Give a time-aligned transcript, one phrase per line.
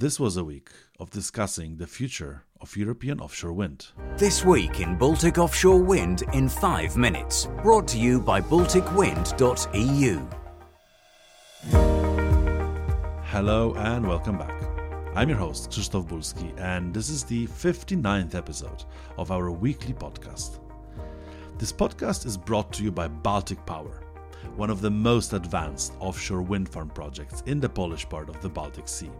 [0.00, 3.88] This was a week of discussing the future of European offshore wind.
[4.16, 7.48] This week in Baltic Offshore Wind in 5 minutes.
[7.62, 10.26] Brought to you by BalticWind.eu.
[13.24, 14.58] Hello and welcome back.
[15.14, 18.84] I'm your host, Krzysztof Bulski, and this is the 59th episode
[19.18, 20.60] of our weekly podcast.
[21.58, 24.02] This podcast is brought to you by Baltic Power,
[24.56, 28.48] one of the most advanced offshore wind farm projects in the Polish part of the
[28.48, 29.10] Baltic Sea.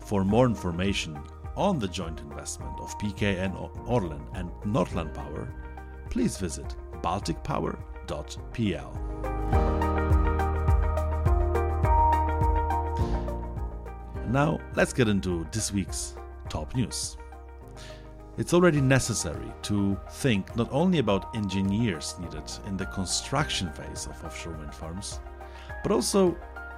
[0.00, 1.18] For more information
[1.56, 3.54] on the joint investment of PKN
[3.86, 5.48] Orlen and Northland Power,
[6.10, 7.78] please visit balticpower.pl.
[14.30, 16.14] Now, let's get into this week's
[16.48, 17.16] top news.
[18.36, 24.24] It's already necessary to think not only about engineers needed in the construction phase of
[24.24, 25.18] offshore wind farms,
[25.82, 26.36] but also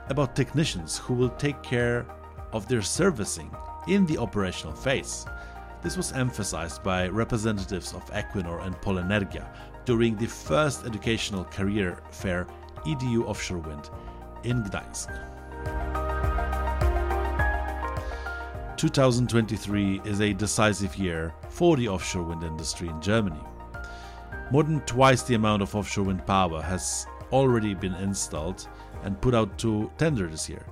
[0.09, 2.07] about technicians who will take care
[2.53, 3.51] of their servicing
[3.89, 5.27] in the operational phase.
[5.83, 9.49] This was emphasized by representatives of Equinor and Polenergia
[9.85, 12.47] during the first educational career fair
[12.85, 13.91] EDU Offshore Wind
[14.45, 15.31] in Gdańsk.
[18.81, 23.43] 2023 is a decisive year for the offshore wind industry in Germany.
[24.51, 28.67] More than twice the amount of offshore wind power has already been installed
[29.03, 30.65] and put out to tender this year.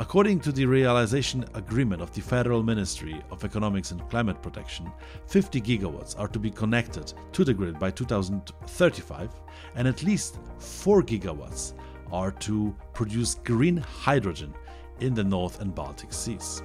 [0.00, 4.90] According to the realization agreement of the Federal Ministry of Economics and Climate Protection,
[5.26, 9.30] 50 gigawatts are to be connected to the grid by 2035,
[9.74, 11.74] and at least 4 gigawatts
[12.10, 14.54] are to produce green hydrogen
[15.00, 16.62] in the North and Baltic seas.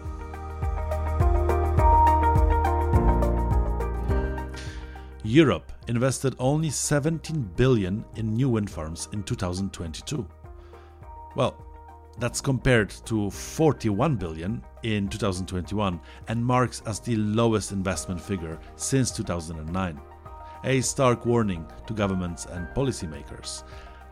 [5.26, 10.26] Europe invested only 17 billion in new wind farms in 2022.
[11.36, 11.75] Well,
[12.18, 19.12] that's compared to 41 billion in 2021 and marks as the lowest investment figure since
[19.12, 20.00] 2009.
[20.64, 23.64] A stark warning to governments and policymakers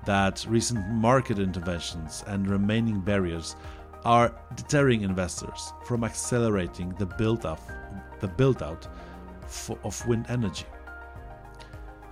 [0.06, 3.56] that recent market interventions and remaining barriers
[4.06, 7.62] are deterring investors from accelerating the build up
[8.19, 8.88] the build out
[9.84, 10.66] of wind energy.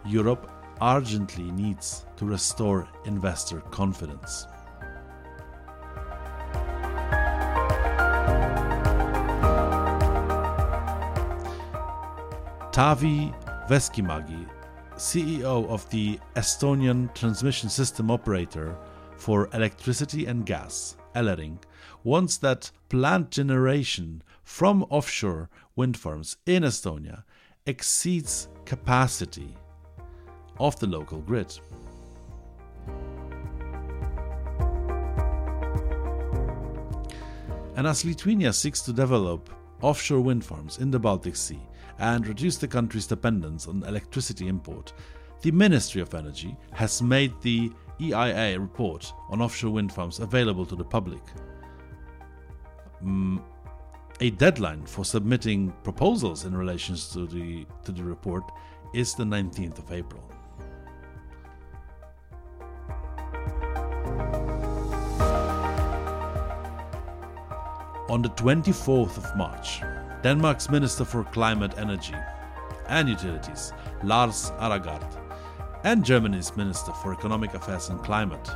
[0.05, 0.51] Europe
[0.81, 4.47] urgently needs to restore investor confidence.
[12.71, 13.33] Taavi
[13.67, 14.47] Veskimägi,
[14.95, 18.77] CEO of the Estonian transmission system operator
[19.17, 21.57] for electricity and gas, Elering,
[22.05, 27.23] wants that plant generation from offshore wind farms in Estonia
[27.65, 29.53] exceeds capacity
[30.57, 31.53] of the local grid.
[37.75, 39.49] And as Lithuania seeks to develop
[39.81, 41.59] offshore wind farms in the Baltic Sea
[41.99, 44.93] and reduce the country's dependence on electricity import,
[45.41, 50.75] the Ministry of Energy has made the EIA report on offshore wind farms available to
[50.75, 51.21] the public.
[53.03, 53.41] Mm,
[54.19, 58.43] a deadline for submitting proposals in relation to the, to the report
[58.93, 60.30] is the 19th of April.
[68.11, 69.81] On the 24th of March,
[70.21, 72.13] Denmark's Minister for Climate, Energy
[72.89, 73.71] and Utilities,
[74.03, 75.07] Lars Aagaard,
[75.85, 78.49] and Germany's Minister for Economic Affairs and Climate,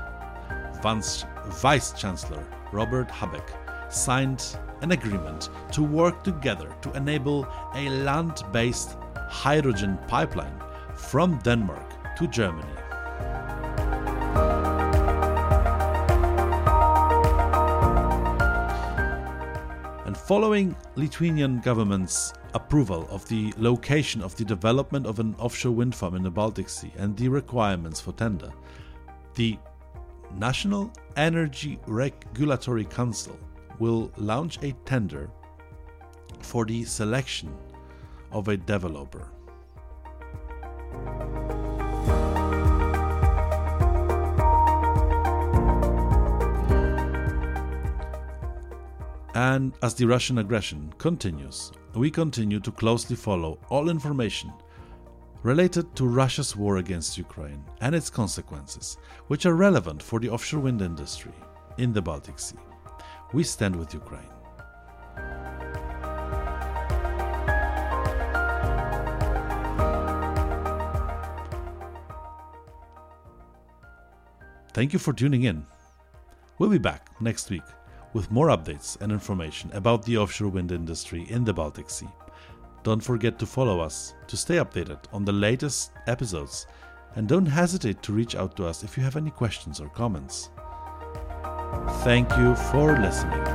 [0.84, 3.50] Vice Chancellor Robert Habeck,
[3.90, 8.98] signed an agreement to work together to enable a land based
[9.30, 10.62] hydrogen pipeline
[10.96, 12.68] from Denmark to Germany.
[20.24, 26.16] Following Lithuanian government's approval of the location of the development of an offshore wind farm
[26.16, 28.52] in the Baltic Sea and the requirements for tender,
[29.36, 29.60] the
[30.34, 33.38] National Energy Regulatory Council
[33.78, 35.30] will launch a tender
[36.40, 37.56] for the selection
[38.32, 39.30] of a developer.
[49.36, 54.54] And as the Russian aggression continues, we continue to closely follow all information
[55.44, 58.98] related to Russia's war against Ukraine and its consequences,
[59.28, 61.34] which are relevant for the offshore wind industry
[61.78, 62.56] in the Baltic Sea.
[63.34, 64.24] We stand with Ukraine.
[74.74, 75.66] Thank you for tuning in.
[76.58, 77.64] We'll be back next week
[78.16, 82.08] with more updates and information about the offshore wind industry in the Baltic Sea.
[82.82, 86.66] Don't forget to follow us to stay updated on the latest episodes,
[87.18, 90.50] and don't hesitate to reach out to us if you have any questions or comments.
[92.06, 93.55] Thank you for listening.